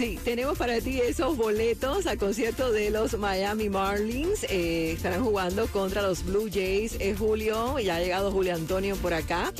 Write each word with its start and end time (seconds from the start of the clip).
Sí, 0.00 0.18
tenemos 0.24 0.56
para 0.56 0.80
ti 0.80 0.98
esos 0.98 1.36
boletos 1.36 2.06
al 2.06 2.16
concierto 2.16 2.72
de 2.72 2.88
los 2.88 3.18
Miami 3.18 3.68
Marlins. 3.68 4.46
Eh, 4.48 4.92
estarán 4.92 5.22
jugando 5.22 5.66
contra 5.66 6.00
los 6.00 6.24
Blue 6.24 6.48
Jays. 6.50 6.96
Es 6.98 7.18
Julio, 7.18 7.78
ya 7.78 7.96
ha 7.96 8.00
llegado 8.00 8.32
Julio 8.32 8.54
Antonio 8.54 8.96
por 8.96 9.12
acá. 9.12 9.52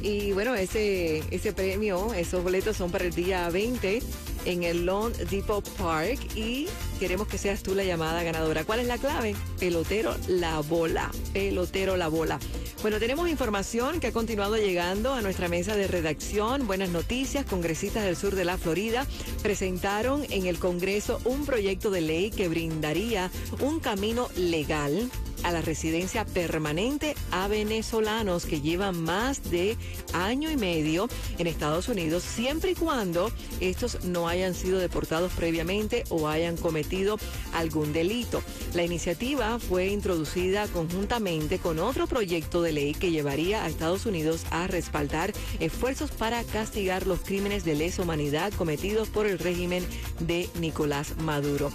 Y 0.00 0.30
bueno, 0.30 0.54
ese, 0.54 1.24
ese 1.32 1.52
premio, 1.52 2.14
esos 2.14 2.44
boletos 2.44 2.76
son 2.76 2.92
para 2.92 3.06
el 3.06 3.12
día 3.12 3.50
20 3.50 4.00
en 4.44 4.62
el 4.62 4.86
Lone 4.86 5.16
Depot 5.30 5.68
Park 5.70 6.20
y 6.36 6.68
queremos 7.00 7.26
que 7.26 7.36
seas 7.36 7.64
tú 7.64 7.74
la 7.74 7.82
llamada 7.82 8.22
ganadora. 8.22 8.62
¿Cuál 8.62 8.78
es 8.78 8.86
la 8.86 8.98
clave? 8.98 9.34
Pelotero 9.58 10.14
la 10.28 10.60
bola. 10.60 11.10
Pelotero 11.32 11.96
la 11.96 12.06
bola. 12.06 12.38
Bueno, 12.80 13.00
tenemos 13.00 13.28
información 13.28 13.98
que 13.98 14.06
ha 14.06 14.12
continuado 14.12 14.56
llegando 14.56 15.12
a 15.12 15.20
nuestra 15.20 15.48
mesa 15.48 15.74
de 15.74 15.88
redacción. 15.88 16.68
Buenas 16.68 16.90
noticias. 16.90 17.44
Congresistas 17.44 18.04
del 18.04 18.14
sur 18.14 18.36
de 18.36 18.44
la 18.44 18.56
Florida 18.56 19.04
presentaron 19.42 20.24
en 20.30 20.46
el 20.46 20.60
Congreso 20.60 21.20
un 21.24 21.44
proyecto 21.44 21.90
de 21.90 22.02
ley 22.02 22.30
que 22.30 22.46
brindaría 22.46 23.32
un 23.60 23.80
camino 23.80 24.28
legal 24.36 25.10
a 25.48 25.50
la 25.50 25.62
residencia 25.62 26.26
permanente 26.26 27.14
a 27.30 27.48
venezolanos 27.48 28.44
que 28.44 28.60
llevan 28.60 29.02
más 29.02 29.50
de 29.50 29.78
año 30.12 30.50
y 30.50 30.58
medio 30.58 31.08
en 31.38 31.46
Estados 31.46 31.88
Unidos, 31.88 32.22
siempre 32.22 32.72
y 32.72 32.74
cuando 32.74 33.32
estos 33.58 34.04
no 34.04 34.28
hayan 34.28 34.54
sido 34.54 34.78
deportados 34.78 35.32
previamente 35.32 36.04
o 36.10 36.28
hayan 36.28 36.58
cometido 36.58 37.18
algún 37.54 37.94
delito. 37.94 38.42
La 38.74 38.84
iniciativa 38.84 39.58
fue 39.58 39.86
introducida 39.86 40.68
conjuntamente 40.68 41.58
con 41.58 41.78
otro 41.78 42.06
proyecto 42.06 42.60
de 42.60 42.72
ley 42.72 42.92
que 42.92 43.10
llevaría 43.10 43.64
a 43.64 43.68
Estados 43.68 44.04
Unidos 44.04 44.44
a 44.50 44.66
respaldar 44.66 45.32
esfuerzos 45.60 46.10
para 46.10 46.44
castigar 46.44 47.06
los 47.06 47.20
crímenes 47.20 47.64
de 47.64 47.74
lesa 47.74 48.02
humanidad 48.02 48.52
cometidos 48.52 49.08
por 49.08 49.26
el 49.26 49.38
régimen 49.38 49.82
de 50.20 50.50
Nicolás 50.60 51.16
Maduro. 51.22 51.72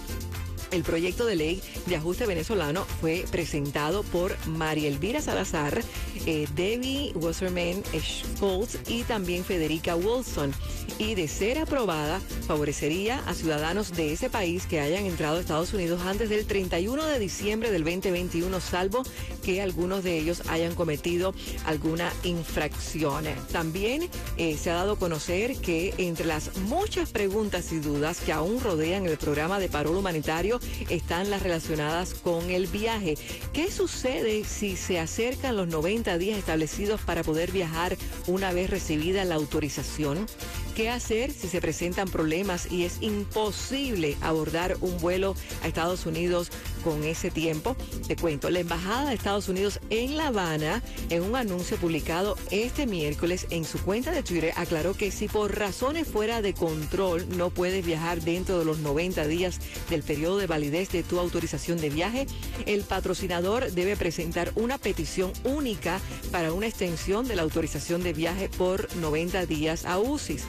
El 0.74 0.82
proyecto 0.82 1.24
de 1.24 1.36
ley 1.36 1.62
de 1.86 1.94
ajuste 1.94 2.26
venezolano 2.26 2.84
fue 3.00 3.24
presentado 3.30 4.02
por 4.02 4.36
María 4.48 4.88
Elvira 4.88 5.22
Salazar, 5.22 5.80
eh, 6.26 6.48
Debbie 6.56 7.12
Wasserman 7.14 7.84
Schultz 7.92 8.78
y 8.88 9.04
también 9.04 9.44
Federica 9.44 9.94
Wilson. 9.94 10.52
Y 10.98 11.14
de 11.14 11.28
ser 11.28 11.58
aprobada, 11.58 12.20
favorecería 12.48 13.20
a 13.28 13.34
ciudadanos 13.34 13.92
de 13.92 14.12
ese 14.12 14.30
país 14.30 14.66
que 14.66 14.80
hayan 14.80 15.06
entrado 15.06 15.36
a 15.36 15.40
Estados 15.40 15.72
Unidos 15.74 16.00
antes 16.02 16.28
del 16.28 16.44
31 16.44 17.04
de 17.04 17.18
diciembre 17.20 17.70
del 17.70 17.84
2021, 17.84 18.60
salvo 18.60 19.04
que 19.44 19.62
algunos 19.62 20.02
de 20.02 20.18
ellos 20.18 20.42
hayan 20.48 20.74
cometido 20.74 21.34
alguna 21.66 22.12
infracción. 22.24 23.24
También 23.52 24.08
eh, 24.38 24.56
se 24.56 24.70
ha 24.70 24.74
dado 24.74 24.92
a 24.92 24.98
conocer 24.98 25.56
que 25.56 25.94
entre 25.98 26.26
las 26.26 26.56
muchas 26.56 27.10
preguntas 27.10 27.70
y 27.70 27.78
dudas 27.78 28.18
que 28.20 28.32
aún 28.32 28.60
rodean 28.60 29.06
el 29.06 29.18
programa 29.18 29.60
de 29.60 29.68
paro 29.68 29.92
humanitario, 29.92 30.60
están 30.88 31.30
las 31.30 31.42
relacionadas 31.42 32.14
con 32.14 32.50
el 32.50 32.66
viaje. 32.66 33.16
¿Qué 33.52 33.70
sucede 33.70 34.44
si 34.44 34.76
se 34.76 34.98
acercan 34.98 35.56
los 35.56 35.68
90 35.68 36.18
días 36.18 36.38
establecidos 36.38 37.00
para 37.00 37.22
poder 37.22 37.52
viajar 37.52 37.96
una 38.26 38.52
vez 38.52 38.70
recibida 38.70 39.24
la 39.24 39.34
autorización? 39.34 40.26
¿Qué 40.74 40.90
hacer 40.90 41.30
si 41.30 41.46
se 41.46 41.60
presentan 41.60 42.08
problemas 42.08 42.70
y 42.72 42.84
es 42.84 42.96
imposible 43.00 44.16
abordar 44.20 44.76
un 44.80 44.98
vuelo 44.98 45.36
a 45.62 45.68
Estados 45.68 46.04
Unidos 46.04 46.50
con 46.82 47.04
ese 47.04 47.30
tiempo? 47.30 47.76
Te 48.08 48.16
cuento, 48.16 48.50
la 48.50 48.58
Embajada 48.58 49.10
de 49.10 49.14
Estados 49.14 49.48
Unidos 49.48 49.78
en 49.90 50.16
La 50.16 50.28
Habana, 50.28 50.82
en 51.10 51.22
un 51.22 51.36
anuncio 51.36 51.76
publicado 51.76 52.36
este 52.50 52.86
miércoles 52.86 53.46
en 53.50 53.64
su 53.64 53.78
cuenta 53.82 54.10
de 54.10 54.24
Twitter, 54.24 54.52
aclaró 54.56 54.94
que 54.94 55.12
si 55.12 55.28
por 55.28 55.56
razones 55.56 56.08
fuera 56.08 56.42
de 56.42 56.54
control 56.54 57.24
no 57.36 57.50
puedes 57.50 57.86
viajar 57.86 58.20
dentro 58.22 58.58
de 58.58 58.64
los 58.64 58.78
90 58.78 59.28
días 59.28 59.60
del 59.90 60.02
periodo 60.02 60.38
de 60.38 60.48
validez 60.48 60.90
de 60.90 61.04
tu 61.04 61.20
autorización 61.20 61.80
de 61.80 61.90
viaje, 61.90 62.26
el 62.66 62.82
patrocinador 62.82 63.70
debe 63.70 63.96
presentar 63.96 64.50
una 64.56 64.78
petición 64.78 65.32
única 65.44 66.00
para 66.32 66.52
una 66.52 66.66
extensión 66.66 67.28
de 67.28 67.36
la 67.36 67.42
autorización 67.42 68.02
de 68.02 68.12
viaje 68.12 68.48
por 68.48 68.92
90 68.96 69.46
días 69.46 69.84
a 69.84 70.00
UCIS. 70.00 70.42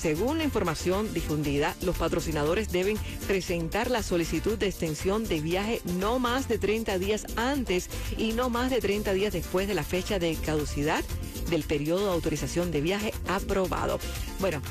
Según 0.00 0.38
la 0.38 0.44
información 0.44 1.12
difundida, 1.12 1.74
los 1.82 1.98
patrocinadores 1.98 2.70
deben 2.70 2.96
presentar 3.26 3.90
la 3.90 4.02
solicitud 4.02 4.56
de 4.56 4.68
extensión 4.68 5.24
de 5.24 5.40
viaje 5.40 5.80
no 5.98 6.20
más 6.20 6.48
de 6.48 6.58
30 6.58 6.98
días 6.98 7.26
antes 7.36 7.88
y 8.16 8.32
no 8.32 8.48
más 8.48 8.70
de 8.70 8.80
30 8.80 9.12
días 9.12 9.32
después 9.32 9.66
de 9.66 9.74
la 9.74 9.82
fecha 9.82 10.18
de 10.20 10.36
caducidad 10.36 11.02
del 11.50 11.64
periodo 11.64 12.06
de 12.06 12.12
autorización 12.12 12.70
de 12.70 12.80
viaje 12.80 13.12
aprobado. 13.26 13.98
Bueno, 14.38 14.62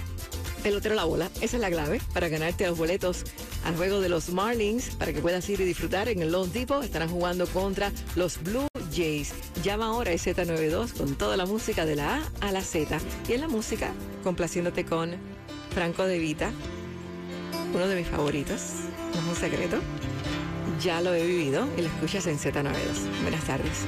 pelotero 0.64 0.96
la 0.96 1.04
bola, 1.04 1.30
esa 1.42 1.58
es 1.58 1.62
la 1.62 1.70
clave 1.70 2.00
para 2.14 2.30
ganarte 2.30 2.66
los 2.66 2.78
boletos 2.78 3.24
al 3.66 3.76
juego 3.76 4.00
de 4.00 4.10
los 4.10 4.30
Marlins 4.30 4.96
para 4.96 5.12
que 5.12 5.22
puedas 5.22 5.48
ir 5.50 5.60
y 5.60 5.66
disfrutar 5.66 6.08
en 6.08 6.22
el 6.22 6.32
Lone 6.32 6.54
Depot. 6.54 6.84
Estarán 6.84 7.10
jugando 7.10 7.48
contra 7.48 7.92
los 8.16 8.42
Blue 8.42 8.68
Jays. 8.96 9.34
Llama 9.62 9.88
ahora 9.88 10.12
al 10.12 10.20
Z92 10.20 10.94
con 10.94 11.16
toda 11.16 11.36
la 11.36 11.46
música 11.46 11.86
de 11.86 11.96
la 11.98 12.16
A 12.16 12.48
a 12.48 12.52
la 12.52 12.62
Z. 12.62 12.98
Y 13.28 13.34
en 13.34 13.42
la 13.42 13.48
música, 13.48 13.92
complaciéndote 14.28 14.84
con 14.84 15.16
Franco 15.74 16.04
De 16.04 16.20
Vita, 16.20 16.52
uno 17.74 17.88
de 17.88 17.96
mis 17.96 18.10
favoritos, 18.10 18.62
no 19.14 19.22
es 19.22 19.26
un 19.26 19.36
secreto. 19.38 19.78
Ya 20.84 21.00
lo 21.00 21.14
he 21.14 21.26
vivido 21.26 21.66
y 21.78 21.82
lo 21.82 21.88
escuchas 21.88 22.28
en 22.28 22.38
Z92. 22.38 23.22
Buenas 23.22 23.46
tardes. 23.46 23.86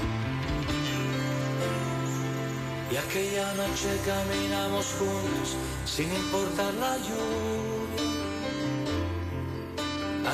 Y 2.90 2.96
aquella 2.96 3.54
noche 3.56 3.90
caminamos 4.06 4.86
juntos 4.98 5.58
sin 5.84 6.06
importar 6.06 6.74
la 6.76 6.96
lluvia. 7.00 8.00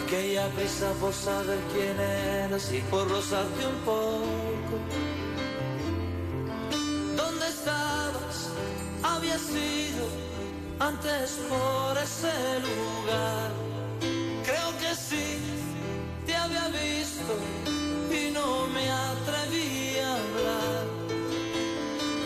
Aquella 0.04 0.48
prisa 0.50 0.92
por 1.02 1.14
saber 1.14 1.58
quién 1.74 2.00
eras 2.00 2.72
y 2.72 2.80
por 2.92 3.10
rozarte 3.10 3.66
un 3.66 3.80
poco. 3.84 4.95
Antes 10.88 11.40
por 11.50 11.98
ese 11.98 12.36
lugar. 12.68 13.50
Creo 14.44 14.70
que 14.82 14.92
sí, 14.94 15.40
te 16.28 16.36
había 16.36 16.68
visto 16.68 17.34
y 18.12 18.32
no 18.32 18.68
me 18.68 18.86
atreví 18.92 19.98
a 20.00 20.12
hablar. 20.22 20.84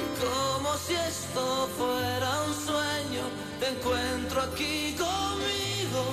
Y 0.01 0.05
como 0.23 0.69
si 0.77 0.93
esto 0.95 1.69
fuera 1.77 2.29
un 2.47 2.53
sueño, 2.67 3.23
te 3.61 3.67
encuentro 3.69 4.41
aquí 4.41 4.95
conmigo. 5.05 6.03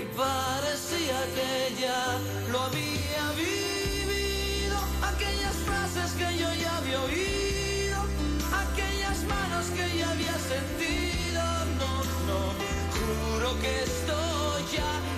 Y 0.00 0.04
parecía 0.16 1.18
que 1.36 1.82
ya 1.82 2.02
lo 2.50 2.60
había 2.60 3.24
vivido. 3.44 4.78
Aquellas 5.12 5.56
frases 5.68 6.12
que 6.12 6.38
yo 6.38 6.48
ya 6.62 6.78
había 6.78 7.00
oído. 7.02 7.98
Aquellas 8.64 9.18
manos 9.34 9.66
que 9.76 9.98
ya 9.98 10.10
había 10.10 10.36
sentido. 10.52 11.05
Juro 13.06 13.54
que 13.60 13.82
esto 13.84 14.14
ya 14.74 15.15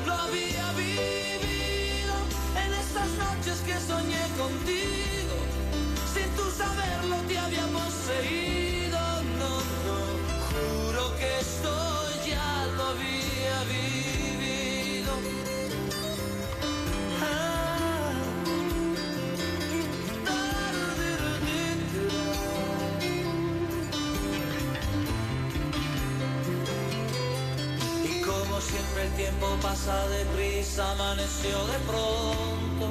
tiempo 29.19 29.49
pasa 29.61 30.06
deprisa, 30.11 30.93
amaneció 30.93 31.56
de 31.73 31.79
pronto. 31.91 32.85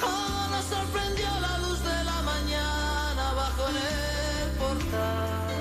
Oh, 0.00 0.48
nos 0.52 0.64
sorprendió 0.64 1.28
la 1.40 1.58
luz 1.58 1.80
de 1.82 2.04
la 2.10 2.22
mañana 2.22 3.24
bajo 3.34 3.62
en 3.70 3.76
el 3.76 4.48
portal. 4.62 5.56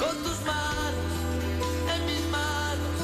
Con 0.00 0.14
tus 0.24 0.38
manos 0.52 1.12
en 1.94 2.00
mis 2.10 2.24
manos 2.38 2.98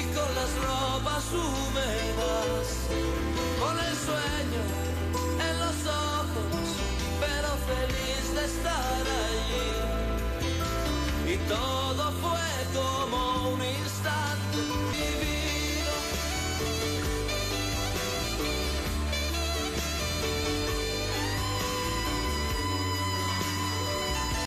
y 0.00 0.02
con 0.14 0.28
las 0.38 0.50
ropas 0.68 1.24
húmedas, 1.32 2.66
con 3.58 3.74
el 3.88 3.94
sueño 4.06 4.71